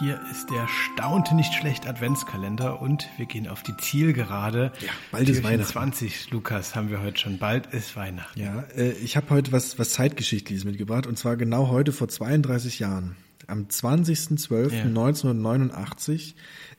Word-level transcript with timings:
Hier 0.00 0.20
ist 0.30 0.48
der 0.48 0.66
staunte 0.66 1.34
nicht 1.34 1.52
schlecht 1.52 1.86
Adventskalender 1.86 2.80
und 2.80 3.10
wir 3.18 3.26
gehen 3.26 3.46
auf 3.46 3.62
die 3.62 3.76
Zielgerade. 3.76 4.72
Ja, 4.80 4.88
bald 5.12 5.28
ist 5.28 5.44
Weihnachten. 5.44 5.72
20, 5.72 6.30
Lukas, 6.30 6.74
haben 6.74 6.88
wir 6.88 7.02
heute 7.02 7.18
schon. 7.18 7.36
Bald 7.36 7.66
ist 7.74 7.96
Weihnachten. 7.96 8.40
Ja, 8.40 8.62
äh, 8.74 8.92
ich 8.92 9.18
habe 9.18 9.28
heute 9.28 9.52
was, 9.52 9.78
was 9.78 9.90
Zeitgeschichtliches 9.90 10.64
mitgebracht 10.64 11.06
und 11.06 11.18
zwar 11.18 11.36
genau 11.36 11.68
heute 11.68 11.92
vor 11.92 12.08
32 12.08 12.78
Jahren. 12.78 13.14
Am 13.46 13.66
20.12.1989 13.66 16.28
ja. 16.28 16.32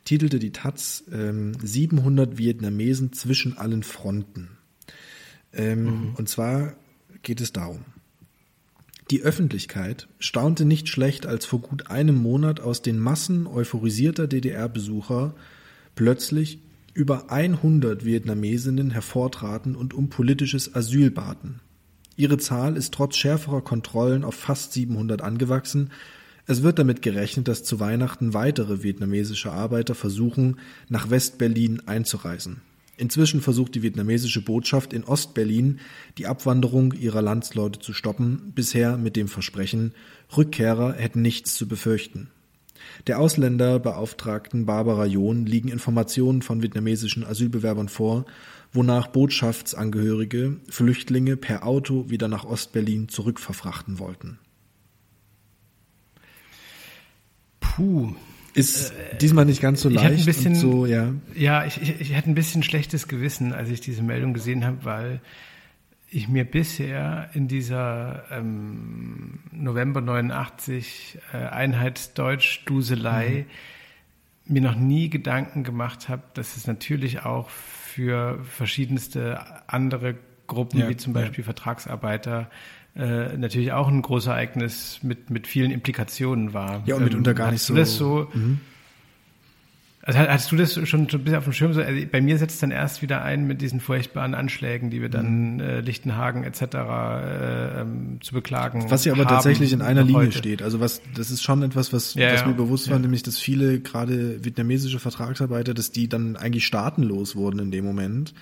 titelte 0.03 0.39
die 0.39 0.51
Taz 0.51 1.03
ähm, 1.13 1.53
700 1.61 2.39
Vietnamesen 2.39 3.13
zwischen 3.13 3.55
allen 3.55 3.83
Fronten. 3.83 4.57
Ähm, 5.53 5.83
mhm. 5.83 6.15
Und 6.15 6.27
zwar 6.27 6.73
geht 7.21 7.39
es 7.39 7.53
darum. 7.53 7.85
Die 9.09 9.23
Öffentlichkeit 9.23 10.07
staunte 10.19 10.63
nicht 10.63 10.87
schlecht, 10.87 11.25
als 11.25 11.45
vor 11.45 11.59
gut 11.59 11.87
einem 11.87 12.15
Monat 12.15 12.59
aus 12.59 12.81
den 12.81 12.99
Massen 12.99 13.47
euphorisierter 13.47 14.27
DDR-Besucher 14.27 15.33
plötzlich 15.95 16.59
über 16.93 17.31
100 17.31 18.05
Vietnamesinnen 18.05 18.91
hervortraten 18.91 19.75
und 19.75 19.93
um 19.93 20.09
politisches 20.09 20.75
Asyl 20.75 21.09
baten. 21.09 21.61
Ihre 22.15 22.37
Zahl 22.37 22.77
ist 22.77 22.93
trotz 22.93 23.15
schärferer 23.15 23.61
Kontrollen 23.61 24.23
auf 24.23 24.35
fast 24.35 24.73
700 24.73 25.21
angewachsen. 25.21 25.89
Es 26.45 26.63
wird 26.63 26.79
damit 26.79 27.01
gerechnet, 27.01 27.47
dass 27.47 27.63
zu 27.63 27.79
Weihnachten 27.79 28.33
weitere 28.33 28.83
vietnamesische 28.83 29.51
Arbeiter 29.51 29.95
versuchen, 29.95 30.57
nach 30.89 31.09
West-Berlin 31.09 31.81
einzureisen. 31.85 32.61
Inzwischen 32.97 33.41
versucht 33.41 33.73
die 33.75 33.81
vietnamesische 33.81 34.43
Botschaft 34.43 34.93
in 34.93 35.03
Ostberlin, 35.03 35.79
die 36.17 36.27
Abwanderung 36.27 36.93
ihrer 36.93 37.21
Landsleute 37.21 37.79
zu 37.79 37.93
stoppen, 37.93 38.51
bisher 38.53 38.97
mit 38.97 39.15
dem 39.15 39.27
Versprechen, 39.27 39.93
Rückkehrer 40.35 40.93
hätten 40.93 41.21
nichts 41.21 41.55
zu 41.55 41.67
befürchten. 41.67 42.29
Der 43.07 43.19
Ausländerbeauftragten 43.19 44.65
Barbara 44.65 45.05
John 45.05 45.45
liegen 45.45 45.69
Informationen 45.69 46.41
von 46.41 46.61
vietnamesischen 46.61 47.23
Asylbewerbern 47.23 47.89
vor, 47.89 48.25
wonach 48.73 49.07
Botschaftsangehörige 49.07 50.57
Flüchtlinge 50.69 51.37
per 51.37 51.65
Auto 51.65 52.09
wieder 52.09 52.27
nach 52.27 52.45
Ostberlin 52.45 53.09
zurückverfrachten 53.09 53.99
wollten. 53.99 54.39
Puh, 57.59 58.15
ist 58.53 58.91
äh, 58.91 59.17
diesmal 59.17 59.45
nicht 59.45 59.61
ganz 59.61 59.81
so 59.81 59.89
leicht. 59.89 60.19
Ich 60.19 60.25
bisschen, 60.25 60.55
so, 60.55 60.85
ja, 60.85 61.13
ja 61.35 61.65
ich, 61.65 61.81
ich, 61.81 62.01
ich 62.01 62.15
hatte 62.15 62.29
ein 62.29 62.35
bisschen 62.35 62.63
schlechtes 62.63 63.07
Gewissen, 63.07 63.53
als 63.53 63.69
ich 63.69 63.81
diese 63.81 64.03
Meldung 64.03 64.33
gesehen 64.33 64.65
habe, 64.65 64.83
weil 64.83 65.21
ich 66.09 66.27
mir 66.27 66.43
bisher 66.43 67.29
in 67.33 67.47
dieser 67.47 68.25
ähm, 68.31 69.39
November 69.51 70.01
89 70.01 71.19
äh, 71.31 71.37
Einheitsdeutsch-Duselei 71.37 73.45
mhm. 74.45 74.53
mir 74.53 74.61
noch 74.61 74.75
nie 74.75 75.09
Gedanken 75.09 75.63
gemacht 75.63 76.09
habe, 76.09 76.23
dass 76.33 76.57
es 76.57 76.67
natürlich 76.67 77.23
auch 77.23 77.49
für 77.49 78.43
verschiedenste 78.43 79.39
andere 79.67 80.17
Gruppen, 80.51 80.79
ja, 80.79 80.89
wie 80.89 80.97
zum 80.97 81.13
Beispiel 81.13 81.43
ja. 81.43 81.45
Vertragsarbeiter, 81.45 82.49
äh, 82.95 83.37
natürlich 83.37 83.71
auch 83.71 83.87
ein 83.87 84.01
großes 84.01 84.27
Ereignis 84.27 84.99
mit, 85.01 85.29
mit 85.29 85.47
vielen 85.47 85.71
Implikationen 85.71 86.53
war. 86.53 86.83
Ja, 86.85 86.95
und 86.95 87.05
mitunter 87.05 87.31
ähm, 87.31 87.37
gar 87.37 87.51
nicht 87.51 87.61
so. 87.61 87.73
Das 87.73 87.95
so 87.95 88.27
mhm. 88.33 88.59
Also 90.03 90.17
hattest 90.17 90.51
du 90.51 90.55
das 90.55 90.73
schon, 90.73 90.85
schon 90.87 91.01
ein 91.01 91.23
bisschen 91.23 91.35
auf 91.37 91.43
dem 91.43 91.53
Schirm? 91.53 91.73
So, 91.73 91.81
also 91.81 92.05
bei 92.11 92.21
mir 92.21 92.37
setzt 92.39 92.63
dann 92.63 92.71
erst 92.71 93.03
wieder 93.03 93.21
ein 93.21 93.45
mit 93.45 93.61
diesen 93.61 93.79
furchtbaren 93.79 94.33
Anschlägen, 94.33 94.89
die 94.89 94.99
wir 95.01 95.09
dann 95.09 95.55
mhm. 95.55 95.59
äh, 95.59 95.79
Lichtenhagen 95.81 96.43
etc. 96.43 96.61
Äh, 96.61 97.81
ähm, 97.81 98.19
zu 98.21 98.33
beklagen 98.33 98.89
Was 98.89 99.05
ja 99.05 99.13
aber 99.13 99.27
tatsächlich 99.27 99.73
in 99.73 99.81
einer 99.81 100.03
Linie 100.03 100.27
heute. 100.27 100.37
steht. 100.37 100.63
Also 100.63 100.79
was 100.79 101.01
das 101.15 101.29
ist 101.29 101.43
schon 101.43 101.61
etwas, 101.61 101.93
was, 101.93 102.15
ja, 102.15 102.33
was 102.33 102.45
mir 102.45 102.53
bewusst 102.53 102.89
war, 102.89 102.97
nämlich 102.97 103.21
dass 103.21 103.37
viele 103.37 103.79
gerade 103.79 104.43
vietnamesische 104.43 104.99
Vertragsarbeiter, 104.99 105.75
dass 105.75 105.91
die 105.91 106.09
dann 106.09 106.35
eigentlich 106.35 106.65
staatenlos 106.65 107.35
wurden 107.35 107.59
in 107.59 107.71
dem 107.71 107.85
Moment, 107.85 108.33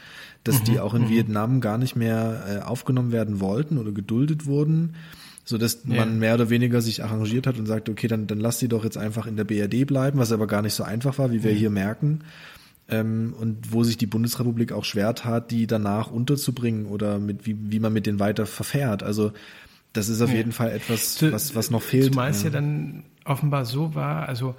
dass 0.45 0.62
mhm. 0.62 0.63
die 0.66 0.79
auch 0.79 0.94
in 0.94 1.03
mhm. 1.03 1.09
Vietnam 1.09 1.59
gar 1.59 1.78
nicht 1.78 1.97
mehr 1.97 2.44
äh, 2.47 2.66
aufgenommen 2.66 3.12
werden 3.12 3.41
wollten 3.41 3.78
oder 3.78 3.91
geduldet 3.91 4.45
wurden 4.45 4.95
so 5.49 5.57
dass 5.57 5.81
ja. 5.87 5.95
man 5.95 6.19
mehr 6.19 6.35
oder 6.35 6.51
weniger 6.51 6.79
sich 6.79 7.03
arrangiert 7.03 7.47
hat 7.47 7.57
und 7.57 7.65
sagt, 7.65 7.89
okay, 7.89 8.07
dann, 8.07 8.27
dann 8.27 8.39
lass 8.39 8.59
sie 8.59 8.67
doch 8.67 8.83
jetzt 8.83 8.99
einfach 8.99 9.25
in 9.25 9.35
der 9.35 9.45
BRD 9.45 9.87
bleiben, 9.87 10.19
was 10.19 10.31
aber 10.31 10.45
gar 10.45 10.61
nicht 10.61 10.75
so 10.75 10.83
einfach 10.83 11.17
war, 11.17 11.31
wie 11.31 11.43
wir 11.43 11.53
mhm. 11.53 11.57
hier 11.57 11.69
merken. 11.71 12.19
Ähm, 12.87 13.33
und 13.39 13.73
wo 13.73 13.83
sich 13.83 13.97
die 13.97 14.05
Bundesrepublik 14.05 14.71
auch 14.71 14.85
schwer 14.85 15.15
tat, 15.15 15.49
die 15.49 15.65
danach 15.65 16.11
unterzubringen 16.11 16.85
oder 16.85 17.17
mit, 17.17 17.47
wie, 17.47 17.57
wie 17.71 17.79
man 17.79 17.91
mit 17.91 18.05
denen 18.05 18.19
weiter 18.19 18.45
verfährt. 18.45 19.01
Also 19.01 19.31
das 19.91 20.07
ist 20.07 20.21
auf 20.21 20.29
ja. 20.29 20.35
jeden 20.35 20.51
Fall 20.51 20.69
etwas, 20.69 21.19
was, 21.31 21.55
was 21.55 21.71
noch 21.71 21.81
fehlt. 21.81 22.13
Zumal 22.13 22.29
es 22.29 22.43
ja 22.43 22.51
dann 22.51 23.05
offenbar 23.25 23.65
so 23.65 23.95
war, 23.95 24.29
also 24.29 24.53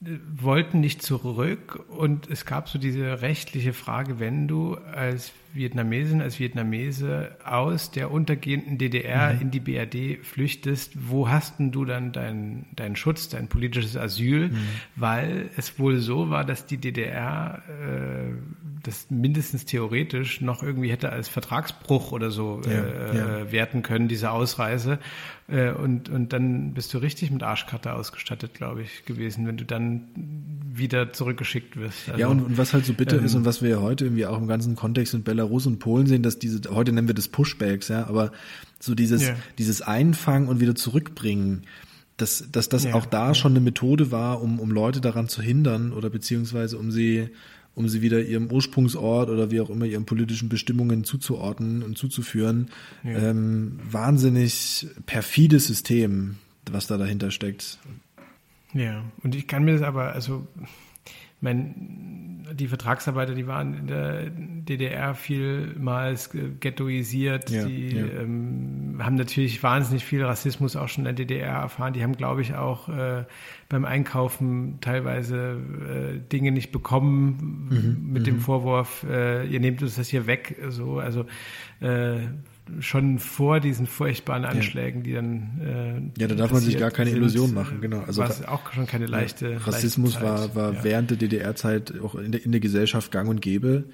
wollten 0.00 0.80
nicht 0.80 1.00
zurück 1.00 1.82
und 1.88 2.28
es 2.30 2.44
gab 2.44 2.68
so 2.68 2.78
diese 2.78 3.22
rechtliche 3.22 3.72
Frage, 3.72 4.20
wenn 4.20 4.46
du 4.46 4.74
als 4.74 5.32
Vietnamesin, 5.54 6.20
als 6.20 6.38
Vietnamese 6.38 7.36
aus 7.44 7.90
der 7.92 8.10
untergehenden 8.10 8.76
DDR 8.76 9.32
mhm. 9.32 9.40
in 9.40 9.50
die 9.50 9.60
BRD 9.60 10.24
flüchtest, 10.24 10.92
wo 11.08 11.30
hast 11.30 11.58
denn 11.58 11.72
du 11.72 11.86
dann 11.86 12.12
deinen 12.12 12.66
dein 12.76 12.94
Schutz, 12.94 13.30
dein 13.30 13.48
politisches 13.48 13.96
Asyl? 13.96 14.48
Mhm. 14.48 14.58
Weil 14.96 15.50
es 15.56 15.78
wohl 15.78 15.96
so 15.96 16.28
war, 16.28 16.44
dass 16.44 16.66
die 16.66 16.76
DDR 16.76 17.62
äh, 17.66 18.32
das 18.86 19.06
mindestens 19.10 19.64
theoretisch 19.64 20.40
noch 20.40 20.62
irgendwie 20.62 20.90
hätte 20.90 21.10
als 21.10 21.28
Vertragsbruch 21.28 22.12
oder 22.12 22.30
so 22.30 22.60
ja, 22.64 22.70
äh, 22.70 23.16
ja. 23.16 23.52
werten 23.52 23.82
können, 23.82 24.06
diese 24.06 24.30
Ausreise. 24.30 24.98
Äh, 25.48 25.72
und, 25.72 26.08
und 26.08 26.32
dann 26.32 26.72
bist 26.72 26.94
du 26.94 26.98
richtig 26.98 27.30
mit 27.30 27.42
Arschkarte 27.42 27.92
ausgestattet, 27.92 28.54
glaube 28.54 28.82
ich, 28.82 29.04
gewesen, 29.04 29.46
wenn 29.46 29.56
du 29.56 29.64
dann 29.64 30.04
wieder 30.72 31.12
zurückgeschickt 31.12 31.76
wirst. 31.76 32.08
Also, 32.08 32.20
ja, 32.20 32.28
und, 32.28 32.42
und 32.42 32.58
was 32.58 32.74
halt 32.74 32.84
so 32.86 32.94
bitter 32.94 33.18
ähm, 33.18 33.24
ist 33.24 33.34
und 33.34 33.44
was 33.44 33.60
wir 33.60 33.70
ja 33.70 33.80
heute 33.80 34.04
irgendwie 34.04 34.26
auch 34.26 34.38
im 34.38 34.46
ganzen 34.46 34.76
Kontext 34.76 35.14
mit 35.14 35.24
Belarus 35.24 35.66
und 35.66 35.78
Polen 35.78 36.06
sehen, 36.06 36.22
dass 36.22 36.38
diese, 36.38 36.60
heute 36.70 36.92
nennen 36.92 37.08
wir 37.08 37.14
das 37.14 37.28
Pushbacks, 37.28 37.88
ja, 37.88 38.06
aber 38.06 38.30
so 38.78 38.94
dieses, 38.94 39.22
yeah. 39.22 39.36
dieses 39.58 39.82
Einfangen 39.82 40.48
und 40.48 40.60
wieder 40.60 40.74
zurückbringen, 40.74 41.64
dass, 42.18 42.50
dass 42.50 42.68
das 42.68 42.84
ja, 42.84 42.94
auch 42.94 43.06
da 43.06 43.28
ja. 43.28 43.34
schon 43.34 43.52
eine 43.52 43.60
Methode 43.60 44.12
war, 44.12 44.42
um, 44.42 44.60
um 44.60 44.70
Leute 44.70 45.00
daran 45.00 45.28
zu 45.28 45.42
hindern 45.42 45.92
oder 45.92 46.08
beziehungsweise 46.08 46.78
um 46.78 46.90
sie 46.90 47.30
um 47.76 47.88
sie 47.88 48.00
wieder 48.00 48.20
ihrem 48.20 48.50
Ursprungsort 48.50 49.28
oder 49.28 49.50
wie 49.50 49.60
auch 49.60 49.68
immer 49.68 49.84
ihren 49.84 50.06
politischen 50.06 50.48
Bestimmungen 50.48 51.04
zuzuordnen 51.04 51.82
und 51.82 51.96
zuzuführen. 51.98 52.70
Ja. 53.04 53.18
Ähm, 53.18 53.78
wahnsinnig 53.88 54.88
perfides 55.04 55.66
System, 55.66 56.36
was 56.70 56.86
da 56.86 56.96
dahinter 56.96 57.30
steckt. 57.30 57.78
Ja, 58.72 59.04
und 59.22 59.34
ich 59.34 59.46
kann 59.46 59.64
mir 59.64 59.74
das 59.74 59.82
aber, 59.82 60.12
also 60.12 60.46
mein, 61.42 62.46
die 62.54 62.66
Vertragsarbeiter, 62.66 63.34
die 63.34 63.46
waren 63.46 63.74
in 63.74 63.86
der 63.86 64.30
DDR 64.30 65.14
vielmals 65.14 66.30
ghettoisiert, 66.60 67.50
ja, 67.50 67.66
die 67.66 67.94
ja. 67.94 68.06
Ähm, 68.06 68.75
haben 68.98 69.16
natürlich 69.16 69.62
wahnsinnig 69.62 70.04
viel 70.04 70.24
Rassismus 70.24 70.76
auch 70.76 70.88
schon 70.88 71.06
in 71.06 71.16
der 71.16 71.26
DDR 71.26 71.54
erfahren. 71.54 71.92
Die 71.92 72.02
haben, 72.02 72.16
glaube 72.16 72.42
ich, 72.42 72.54
auch 72.54 72.88
äh, 72.88 73.24
beim 73.68 73.84
Einkaufen 73.84 74.78
teilweise 74.80 75.56
äh, 75.56 76.18
Dinge 76.32 76.52
nicht 76.52 76.72
bekommen 76.72 77.68
mhm, 77.70 78.12
mit 78.12 78.26
dem 78.26 78.36
mhm. 78.36 78.40
Vorwurf, 78.40 79.04
äh, 79.08 79.46
ihr 79.46 79.60
nehmt 79.60 79.82
uns 79.82 79.96
das 79.96 80.08
hier 80.08 80.26
weg. 80.26 80.56
So, 80.68 80.98
also 80.98 81.26
äh, 81.80 82.20
schon 82.80 83.18
vor 83.18 83.60
diesen 83.60 83.86
furchtbaren 83.86 84.44
Anschlägen, 84.44 85.00
ja. 85.00 85.04
die 85.04 85.12
dann 85.14 86.12
äh, 86.16 86.20
ja, 86.20 86.28
da 86.28 86.34
darf 86.34 86.52
man 86.52 86.62
sich 86.62 86.78
gar 86.78 86.90
keine 86.90 87.10
sind, 87.10 87.18
Illusion 87.18 87.54
machen, 87.54 87.80
genau. 87.80 88.00
Also 88.00 88.22
war 88.22 88.30
es 88.30 88.44
auch 88.44 88.72
schon 88.72 88.86
keine 88.86 89.06
leichte 89.06 89.64
Rassismus 89.66 90.14
leichte 90.14 90.26
war 90.26 90.54
war 90.54 90.74
ja. 90.74 90.84
während 90.84 91.10
der 91.10 91.16
DDR-Zeit 91.18 91.94
auch 92.00 92.16
in 92.16 92.32
der, 92.32 92.44
in 92.44 92.52
der 92.52 92.60
Gesellschaft 92.60 93.12
Gang 93.12 93.28
und 93.28 93.40
Gäbe. 93.40 93.84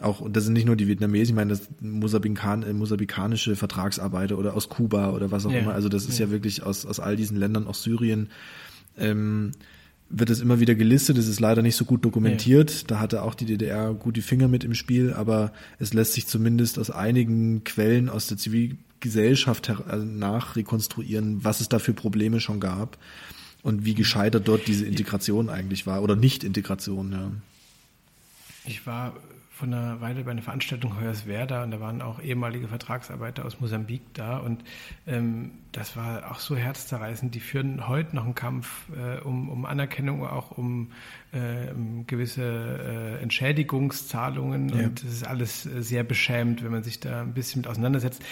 Auch 0.00 0.20
und 0.20 0.34
das 0.34 0.44
sind 0.44 0.54
nicht 0.54 0.66
nur 0.66 0.76
die 0.76 0.88
Vietnamesen, 0.88 1.34
ich 1.34 1.36
meine 1.36 1.50
das 1.50 1.68
Mosambikan, 1.80 2.62
äh, 2.62 2.72
mosambikanische 2.72 3.54
Vertragsarbeiter 3.54 4.38
oder 4.38 4.54
aus 4.54 4.70
Kuba 4.70 5.10
oder 5.10 5.30
was 5.30 5.44
auch 5.44 5.52
ja. 5.52 5.58
immer. 5.58 5.74
Also 5.74 5.88
das 5.88 6.06
ist 6.06 6.18
ja. 6.18 6.30
wirklich 6.30 6.62
aus 6.62 6.86
aus 6.86 7.00
all 7.00 7.16
diesen 7.16 7.36
Ländern, 7.36 7.66
aus 7.66 7.82
Syrien. 7.82 8.30
Ähm, 8.96 9.52
wird 10.10 10.28
es 10.28 10.40
immer 10.40 10.58
wieder 10.58 10.74
gelistet. 10.74 11.16
Es 11.18 11.28
ist 11.28 11.38
leider 11.38 11.62
nicht 11.62 11.76
so 11.76 11.84
gut 11.84 12.04
dokumentiert. 12.04 12.72
Ja. 12.72 12.86
Da 12.88 12.98
hatte 12.98 13.22
auch 13.22 13.34
die 13.34 13.46
DDR 13.46 13.94
gut 13.94 14.16
die 14.16 14.22
Finger 14.22 14.48
mit 14.48 14.64
im 14.64 14.74
Spiel, 14.74 15.12
aber 15.12 15.52
es 15.78 15.94
lässt 15.94 16.14
sich 16.14 16.26
zumindest 16.26 16.78
aus 16.78 16.90
einigen 16.90 17.62
Quellen 17.62 18.08
aus 18.08 18.26
der 18.26 18.36
Zivilgesellschaft 18.36 19.70
also 19.70 20.04
nachrekonstruieren, 20.04 21.44
was 21.44 21.60
es 21.60 21.68
da 21.68 21.78
für 21.78 21.94
Probleme 21.94 22.40
schon 22.40 22.58
gab 22.58 22.98
und 23.62 23.84
wie 23.84 23.94
gescheitert 23.94 24.48
dort 24.48 24.66
diese 24.66 24.84
Integration 24.84 25.48
eigentlich 25.48 25.86
war 25.86 26.02
oder 26.02 26.16
Nicht-Integration. 26.16 27.12
Ja. 27.12 27.30
Ich 28.66 28.86
war 28.86 29.14
von 29.60 29.74
einer 29.74 30.00
Weile 30.00 30.24
bei 30.24 30.30
einer 30.30 30.42
Veranstaltung 30.42 30.98
Hoyerswerda 30.98 31.62
und 31.62 31.70
da 31.70 31.80
waren 31.80 32.00
auch 32.00 32.20
ehemalige 32.20 32.66
Vertragsarbeiter 32.66 33.44
aus 33.44 33.60
Mosambik 33.60 34.00
da 34.14 34.38
und 34.38 34.64
ähm, 35.06 35.52
das 35.72 35.96
war 35.96 36.30
auch 36.30 36.40
so 36.40 36.56
herzzerreißend. 36.56 37.34
Die 37.34 37.40
führen 37.40 37.86
heute 37.86 38.16
noch 38.16 38.24
einen 38.24 38.34
Kampf 38.34 38.88
äh, 38.96 39.20
um, 39.20 39.50
um 39.50 39.66
Anerkennung, 39.66 40.26
auch 40.26 40.50
um 40.50 40.92
äh, 41.32 41.68
gewisse 42.06 42.42
äh, 42.42 43.22
Entschädigungszahlungen 43.22 44.70
ja. 44.70 44.86
und 44.86 45.04
das 45.04 45.12
ist 45.12 45.26
alles 45.26 45.66
äh, 45.66 45.82
sehr 45.82 46.04
beschämend, 46.04 46.64
wenn 46.64 46.72
man 46.72 46.82
sich 46.82 46.98
da 46.98 47.20
ein 47.20 47.34
bisschen 47.34 47.60
mit 47.60 47.68
auseinandersetzt. 47.68 48.24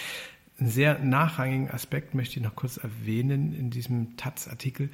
Einen 0.59 0.69
sehr 0.69 0.99
nachrangigen 0.99 1.69
Aspekt 1.69 2.15
möchte 2.15 2.37
ich 2.37 2.43
noch 2.43 2.55
kurz 2.55 2.77
erwähnen 2.77 3.53
in 3.53 3.69
diesem 3.69 4.17
Taz-Artikel 4.17 4.89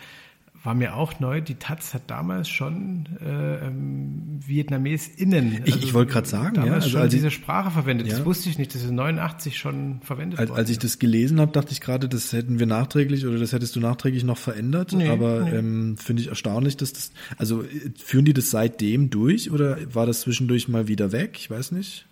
war 0.66 0.74
mir 0.74 0.96
auch 0.96 1.20
neu. 1.20 1.42
Die 1.42 1.56
Taz 1.56 1.94
hat 1.94 2.04
damals 2.08 2.50
schon 2.50 3.06
äh, 3.22 3.68
ähm, 3.68 4.40
VietnamesInnen. 4.46 5.62
Ich, 5.66 5.74
also 5.74 5.86
ich 5.86 5.94
wollte 5.94 6.14
gerade 6.14 6.28
sagen, 6.28 6.56
damals 6.56 6.70
ja. 6.70 6.76
Also 6.76 6.90
schon 6.90 7.02
als 7.02 7.14
diese 7.14 7.32
Sprache 7.32 7.72
verwendet. 7.72 8.08
Ja. 8.08 8.18
Das 8.18 8.26
wusste 8.26 8.50
ich 8.50 8.58
nicht, 8.58 8.74
dass 8.74 8.84
es 8.84 8.92
89 8.92 9.58
schon 9.58 10.02
verwendet 10.02 10.40
als, 10.40 10.50
worden. 10.50 10.60
Als 10.60 10.70
ich 10.70 10.80
das 10.80 11.00
gelesen 11.00 11.40
habe, 11.40 11.52
dachte 11.52 11.72
ich 11.72 11.82
gerade, 11.82 12.10
das 12.10 12.34
hätten 12.34 12.60
wir 12.60 12.66
nachträglich 12.66 13.26
oder 13.26 13.38
das 13.38 13.54
hättest 13.54 13.76
du 13.76 13.80
nachträglich 13.80 14.24
noch 14.24 14.38
verändert. 14.38 14.94
Nee, 14.94 15.08
Aber 15.08 15.42
nee. 15.42 15.56
ähm, 15.56 15.98
finde 15.98 16.24
ich 16.24 16.30
erstaunlich, 16.30 16.78
dass 16.78 16.94
das. 16.94 17.12
Also 17.38 17.64
führen 18.04 18.26
die 18.26 18.34
das 18.34 18.50
seitdem 18.50 19.10
durch 19.10 19.52
oder 19.52 19.78
war 19.94 20.06
das 20.06 20.22
zwischendurch 20.22 20.68
mal 20.68 20.88
wieder 20.88 21.12
weg? 21.12 21.38
Ich 21.38 21.50
weiß 21.50 21.72
nicht. 21.72 22.08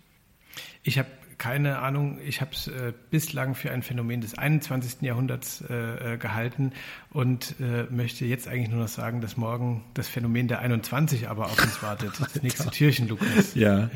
Ich 0.82 0.98
habe 0.98 1.08
keine 1.38 1.78
Ahnung, 1.78 2.18
ich 2.26 2.40
habe 2.40 2.52
es 2.52 2.68
äh, 2.68 2.92
bislang 3.10 3.54
für 3.54 3.70
ein 3.70 3.82
Phänomen 3.82 4.20
des 4.20 4.36
21. 4.36 5.02
Jahrhunderts 5.02 5.64
äh, 5.68 6.14
äh, 6.14 6.16
gehalten 6.16 6.72
und 7.10 7.54
äh, 7.60 7.84
möchte 7.92 8.24
jetzt 8.24 8.48
eigentlich 8.48 8.70
nur 8.70 8.80
noch 8.80 8.88
sagen, 8.88 9.20
dass 9.20 9.36
morgen 9.36 9.84
das 9.94 10.08
Phänomen 10.08 10.48
der 10.48 10.60
21 10.60 11.28
aber 11.28 11.46
auf 11.46 11.62
uns 11.62 11.82
wartet. 11.82 12.12
Das 12.18 12.42
nächste 12.42 12.70
Türchen, 12.70 13.08
Lukas. 13.08 13.54
Ja. 13.54 13.78
ja. 13.78 13.90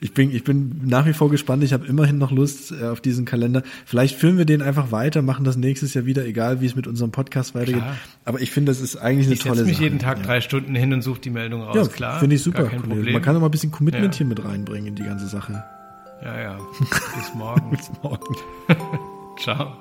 Ich, 0.00 0.14
bin, 0.14 0.34
ich 0.34 0.44
bin 0.44 0.82
nach 0.84 1.06
wie 1.06 1.12
vor 1.12 1.30
gespannt. 1.30 1.64
Ich 1.64 1.72
habe 1.72 1.86
immerhin 1.86 2.18
noch 2.18 2.30
Lust 2.30 2.72
äh, 2.72 2.84
auf 2.84 3.00
diesen 3.00 3.24
Kalender. 3.24 3.62
Vielleicht 3.84 4.16
führen 4.16 4.38
wir 4.38 4.44
den 4.44 4.62
einfach 4.62 4.92
weiter, 4.92 5.22
machen 5.22 5.44
das 5.44 5.56
nächstes 5.56 5.94
Jahr 5.94 6.06
wieder, 6.06 6.24
egal 6.24 6.60
wie 6.60 6.66
es 6.66 6.76
mit 6.76 6.86
unserem 6.86 7.10
Podcast 7.10 7.54
weitergeht. 7.54 7.82
Klar. 7.82 7.96
Aber 8.24 8.40
ich 8.40 8.50
finde, 8.50 8.70
das 8.70 8.80
ist 8.80 8.96
eigentlich 8.96 9.26
eine 9.26 9.34
ich 9.34 9.40
tolle 9.40 9.56
Sache. 9.56 9.70
Ich 9.70 9.78
mich 9.78 9.80
jeden 9.80 9.98
Tag 9.98 10.18
ja. 10.18 10.24
drei 10.24 10.40
Stunden 10.40 10.74
hin 10.74 10.92
und 10.92 11.02
suche 11.02 11.20
die 11.20 11.30
Meldung 11.30 11.62
raus. 11.62 11.76
Ja, 11.76 11.86
klar. 11.86 12.20
Finde 12.20 12.36
ich 12.36 12.42
super. 12.42 12.70
Man 12.86 13.22
kann 13.22 13.36
auch 13.36 13.40
mal 13.40 13.48
ein 13.48 13.50
bisschen 13.50 13.72
Commitment 13.72 14.14
ja. 14.14 14.18
hier 14.18 14.26
mit 14.26 14.44
reinbringen 14.44 14.88
in 14.88 14.94
die 14.94 15.04
ganze 15.04 15.26
Sache. 15.26 15.64
Ja, 16.22 16.40
ja. 16.40 16.58
Bis 16.78 17.34
morgen. 17.34 17.70
Bis 17.70 17.90
morgen. 18.02 18.36
Ciao. 19.38 19.72